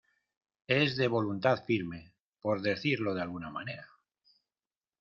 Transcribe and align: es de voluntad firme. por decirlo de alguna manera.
es 0.67 0.97
de 0.97 1.07
voluntad 1.07 1.63
firme. 1.63 2.13
por 2.41 2.61
decirlo 2.63 3.13
de 3.13 3.21
alguna 3.21 3.51
manera. 3.51 3.87